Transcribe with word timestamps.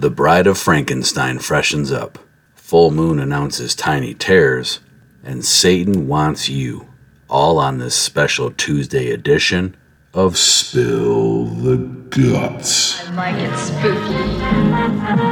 The 0.00 0.08
Bride 0.08 0.46
of 0.46 0.56
Frankenstein 0.56 1.40
freshens 1.40 1.92
up. 1.92 2.18
Full 2.54 2.90
Moon 2.90 3.20
announces 3.20 3.74
Tiny 3.74 4.14
Terrors. 4.14 4.80
And 5.22 5.44
Satan 5.44 6.08
Wants 6.08 6.48
You. 6.48 6.88
All 7.28 7.58
on 7.58 7.76
this 7.76 7.96
special 7.96 8.50
Tuesday 8.50 9.10
edition 9.10 9.76
of 10.14 10.38
Spill 10.38 11.44
the 11.44 11.76
Guts. 11.76 13.06
I 13.08 13.12
like 13.12 13.36
it 13.36 13.54
spooky. 13.58 15.29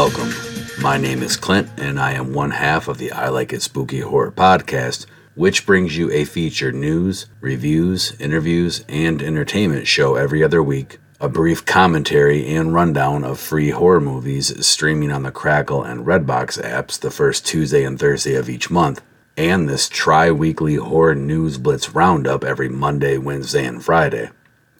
Welcome. 0.00 0.32
My 0.80 0.96
name 0.96 1.22
is 1.22 1.36
Clint, 1.36 1.68
and 1.76 2.00
I 2.00 2.12
am 2.12 2.32
one 2.32 2.52
half 2.52 2.88
of 2.88 2.96
the 2.96 3.12
I 3.12 3.28
Like 3.28 3.52
It 3.52 3.60
Spooky 3.60 4.00
Horror 4.00 4.32
podcast, 4.32 5.04
which 5.34 5.66
brings 5.66 5.94
you 5.94 6.10
a 6.10 6.24
featured 6.24 6.74
news, 6.74 7.26
reviews, 7.42 8.16
interviews, 8.18 8.82
and 8.88 9.20
entertainment 9.20 9.86
show 9.86 10.14
every 10.14 10.42
other 10.42 10.62
week, 10.62 11.00
a 11.20 11.28
brief 11.28 11.66
commentary 11.66 12.48
and 12.48 12.72
rundown 12.72 13.24
of 13.24 13.38
free 13.38 13.68
horror 13.68 14.00
movies 14.00 14.66
streaming 14.66 15.12
on 15.12 15.22
the 15.22 15.30
Crackle 15.30 15.84
and 15.84 16.06
Redbox 16.06 16.58
apps 16.64 16.98
the 16.98 17.10
first 17.10 17.44
Tuesday 17.44 17.84
and 17.84 17.98
Thursday 17.98 18.36
of 18.36 18.48
each 18.48 18.70
month, 18.70 19.02
and 19.36 19.68
this 19.68 19.86
tri 19.86 20.30
weekly 20.30 20.76
horror 20.76 21.14
news 21.14 21.58
blitz 21.58 21.90
roundup 21.90 22.42
every 22.42 22.70
Monday, 22.70 23.18
Wednesday, 23.18 23.66
and 23.66 23.84
Friday. 23.84 24.30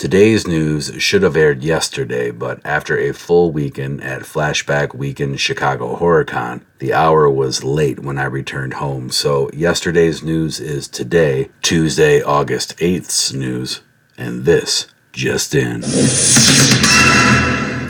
Today's 0.01 0.47
news 0.47 0.95
should 0.97 1.23
have 1.23 1.37
aired 1.37 1.63
yesterday, 1.63 2.31
but 2.31 2.59
after 2.65 2.99
a 2.99 3.13
full 3.13 3.53
weekend 3.53 4.03
at 4.03 4.23
Flashback 4.23 4.95
Weekend 4.95 5.39
Chicago 5.39 5.95
HorrorCon, 5.95 6.63
the 6.79 6.95
hour 6.95 7.29
was 7.29 7.65
late 7.65 8.01
when 8.01 8.17
I 8.17 8.25
returned 8.25 8.73
home. 8.73 9.11
So 9.11 9.51
yesterday's 9.53 10.23
news 10.23 10.59
is 10.59 10.89
today, 10.89 11.51
Tuesday, 11.61 12.23
August 12.23 12.79
8th's 12.79 13.35
news, 13.35 13.83
and 14.17 14.47
this 14.47 14.87
just 15.13 15.55
in. 15.55 15.83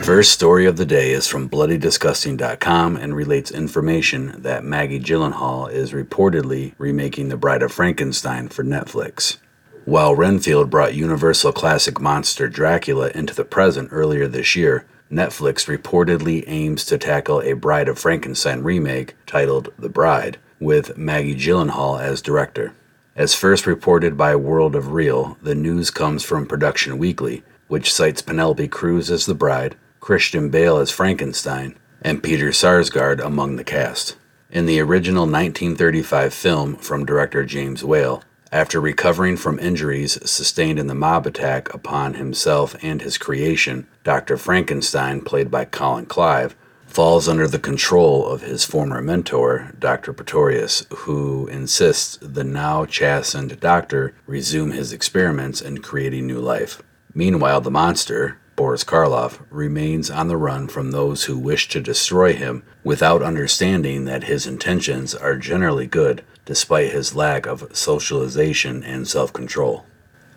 First 0.03 0.33
story 0.33 0.67
of 0.67 0.79
the 0.79 0.87
day 0.87 1.13
is 1.13 1.29
from 1.29 1.49
BloodyDisgusting.com 1.49 2.97
and 2.97 3.15
relates 3.15 3.53
information 3.53 4.43
that 4.43 4.65
Maggie 4.65 4.99
Gyllenhaal 4.99 5.71
is 5.71 5.93
reportedly 5.93 6.75
remaking 6.77 7.29
The 7.29 7.37
Bride 7.37 7.63
of 7.63 7.71
Frankenstein 7.71 8.49
for 8.49 8.65
Netflix. 8.65 9.37
While 9.87 10.15
Renfield 10.15 10.69
brought 10.69 10.95
Universal 10.95 11.53
classic 11.53 12.01
monster 12.01 12.49
Dracula 12.49 13.11
into 13.15 13.35
the 13.35 13.47
present 13.47 13.89
earlier 13.91 14.29
this 14.29 14.55
year, 14.55 14.85
Netflix 15.11 15.67
reportedly 15.67 16.45
aims 16.47 16.85
to 16.85 16.99
tackle 16.99 17.41
a 17.41 17.55
Bride 17.55 17.89
of 17.89 17.99
Frankenstein 17.99 18.63
remake 18.63 19.17
titled 19.27 19.73
The 19.79 19.89
Bride, 19.89 20.39
with 20.61 20.99
Maggie 20.99 21.35
Gyllenhaal 21.35 21.99
as 21.99 22.21
director. 22.21 22.75
As 23.17 23.35
first 23.35 23.67
reported 23.67 24.19
by 24.19 24.37
World 24.37 24.77
of 24.77 24.93
Reel, 24.93 25.39
the 25.43 25.55
news 25.55 25.91
comes 25.91 26.25
from 26.25 26.47
Production 26.47 26.99
Weekly, 26.99 27.43
which 27.67 27.93
cites 27.93 28.21
Penelope 28.23 28.69
Cruz 28.69 29.11
as 29.11 29.25
the 29.25 29.35
bride, 29.35 29.77
Christian 29.99 30.51
Bale 30.51 30.77
as 30.77 30.91
Frankenstein, 30.91 31.77
and 32.03 32.23
Peter 32.23 32.51
Sarsgaard 32.51 33.19
among 33.25 33.57
the 33.57 33.65
cast. 33.65 34.17
In 34.51 34.67
the 34.67 34.81
original 34.81 35.23
1935 35.23 36.35
film 36.35 36.77
from 36.77 37.07
director 37.07 37.45
James 37.45 37.83
Whale, 37.83 38.23
after 38.53 38.81
recovering 38.81 39.37
from 39.37 39.59
injuries 39.59 40.19
sustained 40.29 40.79
in 40.79 40.89
the 40.89 40.95
mob 40.95 41.27
attack 41.27 41.73
upon 41.73 42.15
himself 42.15 42.75
and 42.83 43.01
his 43.01 43.17
creation, 43.17 43.87
Dr. 44.03 44.37
Frankenstein, 44.37 45.21
played 45.21 45.51
by 45.51 45.65
Colin 45.65 46.07
Clive, 46.07 46.57
falls 46.87 47.29
under 47.29 47.47
the 47.47 47.61
control 47.61 48.27
of 48.27 48.43
his 48.43 48.65
former 48.65 49.01
mentor, 49.01 49.73
Dr. 49.79 50.13
Pretorius, 50.13 50.85
who 50.91 51.47
insists 51.47 52.19
the 52.21 52.43
now 52.43 52.85
chastened 52.85 53.61
doctor 53.61 54.15
resume 54.27 54.73
his 54.73 54.93
experiments 54.93 55.61
in 55.61 55.79
creating 55.79 56.27
new 56.27 56.41
life. 56.41 56.83
Meanwhile, 57.15 57.61
the 57.61 57.71
monster, 57.71 58.40
Boris 58.61 58.85
Karloff, 58.85 59.41
remains 59.49 60.11
on 60.11 60.29
the 60.29 60.37
run 60.37 60.69
from 60.69 60.91
those 60.91 61.25
who 61.25 61.39
wish 61.39 61.67
to 61.71 61.81
destroy 61.81 62.35
him 62.35 62.63
without 62.85 63.23
understanding 63.23 64.05
that 64.05 64.25
his 64.25 64.47
intentions 64.47 65.15
are 65.15 65.39
generally 65.39 65.87
good 65.87 66.23
despite 66.45 66.93
his 66.93 67.15
lack 67.15 67.47
of 67.47 67.75
socialization 67.75 68.85
and 68.85 69.09
self 69.09 69.33
control. 69.33 69.87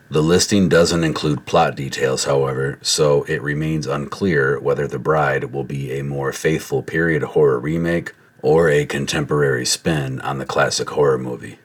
The 0.10 0.24
listing 0.24 0.70
doesn't 0.70 1.04
include 1.04 1.46
plot 1.46 1.76
details, 1.76 2.24
however, 2.24 2.80
so 2.82 3.24
it 3.24 3.42
remains 3.42 3.88
unclear 3.88 4.58
whether 4.58 4.88
The 4.88 5.00
Bride 5.00 5.52
will 5.52 5.66
be 5.66 5.92
a 5.92 6.06
more 6.06 6.32
faithful 6.32 6.82
period 6.82 7.24
horror 7.24 7.60
remake 7.60 8.14
or 8.42 8.70
a 8.70 8.86
contemporary 8.86 9.66
spin 9.66 10.22
on 10.22 10.38
the 10.38 10.46
classic 10.46 10.92
horror 10.92 11.18
movie. 11.18 11.60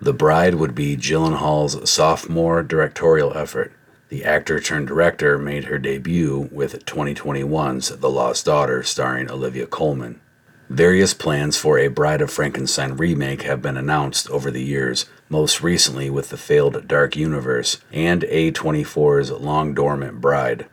The 0.00 0.12
Bride 0.12 0.56
would 0.56 0.74
be 0.74 0.96
Gyllenhaal's 0.96 1.88
sophomore 1.88 2.64
directorial 2.64 3.36
effort. 3.36 3.72
The 4.12 4.26
actor 4.26 4.60
turned 4.60 4.88
director 4.88 5.38
made 5.38 5.64
her 5.64 5.78
debut 5.78 6.50
with 6.52 6.84
2021's 6.84 7.96
The 7.96 8.10
Lost 8.10 8.44
Daughter, 8.44 8.82
starring 8.82 9.30
Olivia 9.30 9.66
Colman. 9.66 10.20
Various 10.68 11.14
plans 11.14 11.56
for 11.56 11.78
a 11.78 11.88
Bride 11.88 12.20
of 12.20 12.30
Frankenstein 12.30 12.98
remake 12.98 13.40
have 13.44 13.62
been 13.62 13.78
announced 13.78 14.28
over 14.28 14.50
the 14.50 14.62
years, 14.62 15.06
most 15.30 15.62
recently 15.62 16.10
with 16.10 16.28
the 16.28 16.36
failed 16.36 16.86
Dark 16.86 17.16
Universe 17.16 17.80
and 17.90 18.20
A24's 18.24 19.30
Long 19.30 19.72
Dormant 19.72 20.20
Bride. 20.20 20.66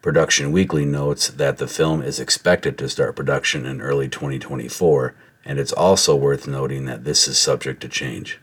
Production 0.00 0.50
Weekly 0.50 0.86
notes 0.86 1.28
that 1.28 1.58
the 1.58 1.68
film 1.68 2.00
is 2.00 2.18
expected 2.18 2.78
to 2.78 2.88
start 2.88 3.14
production 3.14 3.66
in 3.66 3.82
early 3.82 4.08
2024, 4.08 5.14
and 5.44 5.58
it's 5.58 5.72
also 5.74 6.16
worth 6.16 6.48
noting 6.48 6.86
that 6.86 7.04
this 7.04 7.28
is 7.28 7.36
subject 7.36 7.82
to 7.82 7.90
change. 7.90 8.40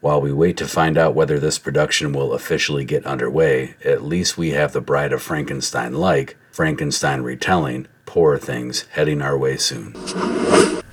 While 0.00 0.20
we 0.20 0.32
wait 0.32 0.56
to 0.58 0.68
find 0.68 0.98
out 0.98 1.14
whether 1.14 1.38
this 1.38 1.58
production 1.58 2.12
will 2.12 2.34
officially 2.34 2.84
get 2.84 3.06
underway, 3.06 3.76
at 3.84 4.04
least 4.04 4.36
we 4.36 4.50
have 4.50 4.72
the 4.72 4.80
Bride 4.80 5.12
of 5.12 5.22
Frankenstein 5.22 5.94
like 5.94 6.36
Frankenstein 6.52 7.22
retelling 7.22 7.86
Poor 8.04 8.38
Things 8.38 8.82
heading 8.92 9.22
our 9.22 9.36
way 9.36 9.56
soon. 9.56 9.94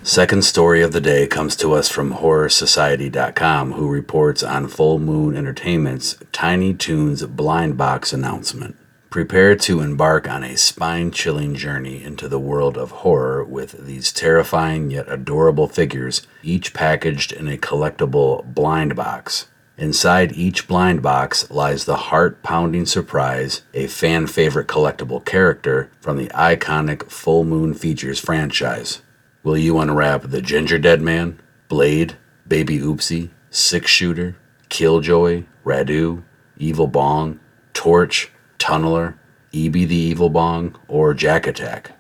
Second 0.04 0.44
story 0.44 0.82
of 0.82 0.92
the 0.92 1.00
day 1.00 1.28
comes 1.28 1.56
to 1.56 1.74
us 1.74 1.90
from 1.90 2.14
HorrorSociety.com, 2.14 3.74
who 3.74 3.88
reports 3.88 4.44
on 4.44 4.68
Full 4.68 5.00
Moon 5.00 5.38
Entertainment's 5.38 6.18
Tiny 6.34 6.74
Toons 6.74 7.26
blind 7.26 7.78
box 7.78 8.12
announcement. 8.12 8.76
Prepare 9.14 9.56
to 9.58 9.82
embark 9.82 10.28
on 10.28 10.44
a 10.44 10.58
spine 10.58 11.12
chilling 11.12 11.54
journey 11.54 12.04
into 12.04 12.28
the 12.28 12.40
world 12.40 12.80
of 12.80 12.90
horror 12.90 13.44
with 13.44 13.86
these 13.86 14.12
terrifying 14.12 14.90
yet 14.90 15.06
adorable 15.08 15.68
figures, 15.68 16.26
each 16.42 16.74
packaged 16.74 17.32
in 17.32 17.48
a 17.48 17.56
collectible 17.56 18.44
blind 18.56 18.96
box. 18.96 19.50
Inside 19.78 20.32
each 20.32 20.68
blind 20.68 21.04
box 21.04 21.52
lies 21.52 21.86
the 21.86 21.96
heart 21.96 22.42
pounding 22.42 22.88
surprise, 22.88 23.62
a 23.76 23.86
fan 23.86 24.26
favorite 24.26 24.68
collectible 24.68 25.24
character 25.24 25.92
from 26.02 26.18
the 26.18 26.30
iconic 26.30 27.08
Full 27.12 27.44
Moon 27.44 27.76
Features 27.76 28.20
franchise. 28.20 29.04
Will 29.44 29.60
you 29.60 29.78
unwrap 29.78 30.24
the 30.24 30.42
Gingerdead 30.42 31.02
Man, 31.02 31.40
Blade, 31.68 32.16
Baby 32.48 32.80
Oopsie, 32.80 33.30
Six 33.52 33.92
Shooter, 33.92 34.38
Killjoy, 34.70 35.44
Radu, 35.64 36.24
Evil 36.58 36.88
Bong, 36.88 37.40
Torch, 37.76 38.32
Tunneler, 38.64 39.16
EB 39.54 39.74
the 39.74 39.96
Evil 39.96 40.30
Bong, 40.30 40.80
or 40.88 41.14
Jack 41.14 41.46
Attack? 41.46 41.92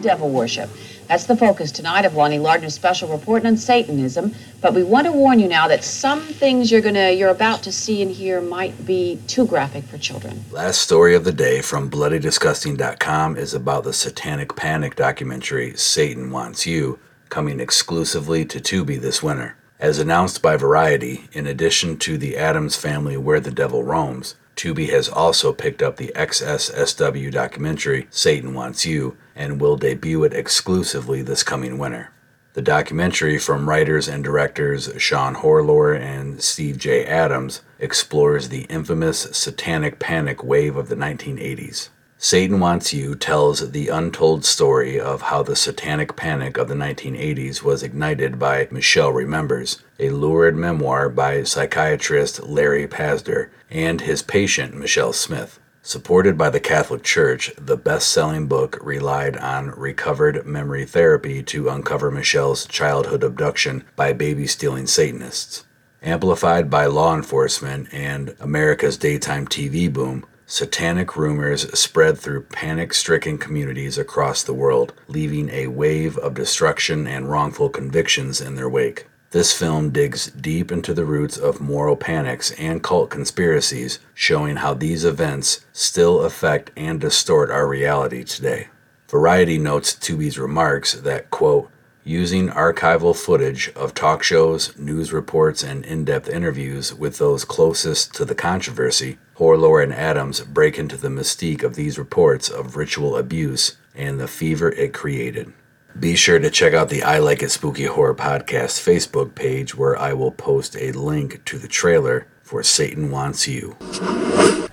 devil 0.00 0.30
worship. 0.30 0.70
That's 1.08 1.26
the 1.26 1.36
focus 1.36 1.70
tonight 1.70 2.04
of 2.04 2.14
Lonnie 2.14 2.40
Lardner's 2.40 2.74
special 2.74 3.08
report 3.08 3.46
on 3.46 3.56
Satanism. 3.56 4.34
But 4.60 4.74
we 4.74 4.82
want 4.82 5.06
to 5.06 5.12
warn 5.12 5.38
you 5.38 5.46
now 5.46 5.68
that 5.68 5.84
some 5.84 6.20
things 6.20 6.70
you're 6.70 6.80
gonna 6.80 7.12
you're 7.12 7.30
about 7.30 7.62
to 7.62 7.72
see 7.72 8.02
and 8.02 8.10
hear 8.10 8.40
might 8.40 8.84
be 8.84 9.20
too 9.28 9.46
graphic 9.46 9.84
for 9.84 9.98
children. 9.98 10.44
Last 10.50 10.80
story 10.80 11.14
of 11.14 11.24
the 11.24 11.32
day 11.32 11.62
from 11.62 11.90
BloodyDisgusting.com 11.90 13.36
is 13.36 13.54
about 13.54 13.84
the 13.84 13.92
Satanic 13.92 14.56
Panic 14.56 14.96
documentary 14.96 15.76
Satan 15.76 16.30
Wants 16.30 16.66
You, 16.66 16.98
coming 17.28 17.60
exclusively 17.60 18.44
to 18.44 18.58
Tubi 18.60 19.00
this 19.00 19.22
winter. 19.22 19.56
As 19.78 19.98
announced 19.98 20.42
by 20.42 20.56
Variety, 20.56 21.28
in 21.32 21.46
addition 21.46 21.98
to 21.98 22.18
the 22.18 22.36
Adams 22.36 22.76
Family 22.76 23.16
Where 23.16 23.40
the 23.40 23.50
Devil 23.50 23.84
Roams, 23.84 24.34
Tubi 24.56 24.88
has 24.88 25.08
also 25.08 25.52
picked 25.52 25.82
up 25.82 25.96
the 25.96 26.12
SXSW 26.16 27.30
documentary 27.30 28.08
Satan 28.10 28.54
Wants 28.54 28.86
You 28.86 29.16
and 29.34 29.60
will 29.60 29.76
debut 29.76 30.24
it 30.24 30.32
exclusively 30.32 31.20
this 31.20 31.42
coming 31.42 31.76
winter. 31.76 32.10
The 32.54 32.62
documentary 32.62 33.38
from 33.38 33.68
writers 33.68 34.08
and 34.08 34.24
directors 34.24 34.90
Sean 34.96 35.34
Horlor 35.34 35.94
and 35.94 36.42
Steve 36.42 36.78
J. 36.78 37.04
Adams 37.04 37.60
explores 37.78 38.48
the 38.48 38.62
infamous 38.62 39.28
satanic 39.32 39.98
panic 39.98 40.42
wave 40.42 40.76
of 40.76 40.88
the 40.88 40.96
1980s. 40.96 41.90
Satan 42.16 42.58
Wants 42.58 42.94
You 42.94 43.14
tells 43.14 43.72
the 43.72 43.88
untold 43.88 44.46
story 44.46 44.98
of 44.98 45.20
how 45.20 45.42
the 45.42 45.54
satanic 45.54 46.16
panic 46.16 46.56
of 46.56 46.68
the 46.68 46.74
1980s 46.74 47.62
was 47.62 47.82
ignited 47.82 48.38
by 48.38 48.68
Michelle 48.70 49.12
Remembers, 49.12 49.82
a 49.98 50.08
lurid 50.08 50.56
memoir 50.56 51.10
by 51.10 51.42
psychiatrist 51.42 52.42
Larry 52.42 52.88
Pazder 52.88 53.50
and 53.70 54.00
his 54.00 54.22
patient 54.22 54.74
Michelle 54.74 55.12
Smith. 55.12 55.58
Supported 55.82 56.36
by 56.36 56.50
the 56.50 56.58
Catholic 56.58 57.04
Church, 57.04 57.52
the 57.56 57.76
best 57.76 58.10
selling 58.10 58.48
book 58.48 58.76
relied 58.82 59.36
on 59.36 59.70
recovered 59.70 60.44
memory 60.44 60.84
therapy 60.84 61.44
to 61.44 61.68
uncover 61.68 62.10
Michelle's 62.10 62.66
childhood 62.66 63.22
abduction 63.22 63.84
by 63.94 64.12
baby 64.12 64.48
stealing 64.48 64.88
Satanists. 64.88 65.64
Amplified 66.02 66.68
by 66.68 66.86
law 66.86 67.14
enforcement 67.14 67.88
and 67.92 68.34
America's 68.40 68.96
daytime 68.96 69.46
TV 69.46 69.92
boom, 69.92 70.26
satanic 70.46 71.16
rumors 71.16 71.72
spread 71.78 72.18
through 72.18 72.42
panic 72.42 72.94
stricken 72.94 73.38
communities 73.38 73.96
across 73.96 74.42
the 74.42 74.54
world, 74.54 74.92
leaving 75.08 75.48
a 75.50 75.68
wave 75.68 76.18
of 76.18 76.34
destruction 76.34 77.06
and 77.06 77.30
wrongful 77.30 77.68
convictions 77.68 78.40
in 78.40 78.56
their 78.56 78.68
wake. 78.68 79.06
This 79.36 79.52
film 79.52 79.90
digs 79.90 80.28
deep 80.28 80.72
into 80.72 80.94
the 80.94 81.04
roots 81.04 81.36
of 81.36 81.60
moral 81.60 81.94
panics 81.94 82.52
and 82.52 82.82
cult 82.82 83.10
conspiracies, 83.10 83.98
showing 84.14 84.56
how 84.56 84.72
these 84.72 85.04
events 85.04 85.60
still 85.74 86.22
affect 86.22 86.70
and 86.74 86.98
distort 86.98 87.50
our 87.50 87.68
reality 87.68 88.24
today. 88.24 88.68
Variety 89.10 89.58
notes 89.58 89.92
Tubi's 89.92 90.38
remarks 90.38 90.94
that, 90.94 91.30
quote, 91.30 91.70
using 92.02 92.48
archival 92.48 93.14
footage 93.14 93.70
of 93.76 93.92
talk 93.92 94.22
shows, 94.22 94.74
news 94.78 95.12
reports, 95.12 95.62
and 95.62 95.84
in 95.84 96.06
depth 96.06 96.30
interviews 96.30 96.94
with 96.94 97.18
those 97.18 97.44
closest 97.44 98.14
to 98.14 98.24
the 98.24 98.34
controversy, 98.34 99.18
Horlor 99.34 99.82
and 99.82 99.92
Adams 99.92 100.40
break 100.40 100.78
into 100.78 100.96
the 100.96 101.08
mystique 101.08 101.62
of 101.62 101.74
these 101.74 101.98
reports 101.98 102.48
of 102.48 102.74
ritual 102.74 103.18
abuse 103.18 103.76
and 103.94 104.18
the 104.18 104.28
fever 104.28 104.70
it 104.70 104.94
created. 104.94 105.52
Be 105.98 106.14
sure 106.14 106.38
to 106.38 106.50
check 106.50 106.74
out 106.74 106.90
the 106.90 107.02
I 107.02 107.20
Like 107.20 107.42
It 107.42 107.50
Spooky 107.50 107.84
Horror 107.84 108.14
Podcast 108.14 108.84
Facebook 108.84 109.34
page 109.34 109.74
where 109.74 109.96
I 109.98 110.12
will 110.12 110.30
post 110.30 110.76
a 110.76 110.92
link 110.92 111.42
to 111.46 111.58
the 111.58 111.68
trailer 111.68 112.26
for 112.42 112.62
Satan 112.62 113.10
Wants 113.10 113.48
You. 113.48 113.76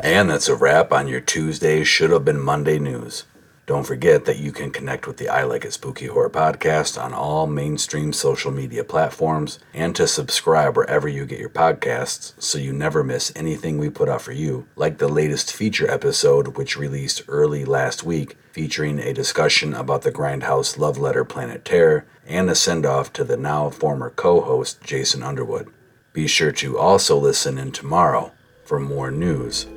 And 0.02 0.30
that's 0.30 0.50
a 0.50 0.56
wrap 0.56 0.92
on 0.92 1.08
your 1.08 1.22
Tuesday 1.22 1.86
Should 1.86 2.10
Have 2.10 2.26
Been 2.26 2.42
Monday 2.42 2.78
news. 2.78 3.24
Don't 3.66 3.88
forget 3.88 4.26
that 4.26 4.40
you 4.40 4.52
can 4.52 4.72
connect 4.72 5.08
with 5.08 5.16
the 5.16 5.30
I 5.30 5.44
Like 5.44 5.64
It 5.64 5.72
Spooky 5.72 6.08
Horror 6.08 6.30
podcast 6.30 7.02
on 7.02 7.14
all 7.14 7.48
mainstream 7.48 8.12
social 8.12 8.52
media 8.52 8.84
platforms 8.84 9.58
and 9.74 9.96
to 9.96 10.06
subscribe 10.06 10.76
wherever 10.76 11.08
you 11.08 11.26
get 11.26 11.40
your 11.40 11.50
podcasts 11.50 12.34
so 12.42 12.58
you 12.58 12.74
never 12.74 13.06
miss 13.06 13.32
anything 13.38 13.78
we 13.78 13.90
put 13.90 14.10
out 14.10 14.22
for 14.22 14.34
you, 14.34 14.68
like 14.76 14.98
the 14.98 15.08
latest 15.08 15.54
feature 15.54 15.90
episode, 15.90 16.58
which 16.58 16.76
released 16.76 17.22
early 17.30 17.64
last 17.64 18.04
week, 18.04 18.36
featuring 18.52 19.00
a 19.00 19.14
discussion 19.14 19.74
about 19.74 20.02
the 20.02 20.12
Grindhouse 20.12 20.78
love 20.78 20.98
letter 20.98 21.24
Planet 21.24 21.64
Terror 21.64 22.06
and 22.28 22.50
a 22.50 22.56
send 22.56 22.86
off 22.86 23.14
to 23.14 23.24
the 23.24 23.38
now 23.38 23.70
former 23.70 24.10
co 24.10 24.42
host 24.42 24.82
Jason 24.84 25.24
Underwood. 25.24 25.72
Be 26.12 26.28
sure 26.28 26.52
to 26.52 26.78
also 26.78 27.18
listen 27.18 27.58
in 27.58 27.72
tomorrow 27.72 28.34
for 28.66 28.78
more 28.78 29.10
news 29.10 29.68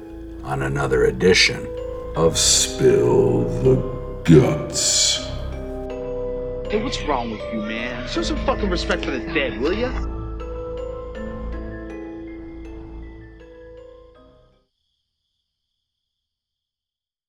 on 0.43 0.61
another 0.61 1.05
edition 1.05 1.69
of 2.17 2.39
Spill 2.39 3.45
the 3.63 3.77
Guts. 4.25 5.19
Hey, 6.71 6.83
what's 6.83 7.01
wrong 7.03 7.31
with 7.31 7.43
you, 7.53 7.61
man? 7.61 8.09
Show 8.09 8.23
some 8.23 8.39
fucking 8.47 8.71
respect 8.71 9.05
for 9.05 9.11
the 9.11 9.21
dead, 9.35 9.61
will 9.61 9.75
ya? 9.75 9.91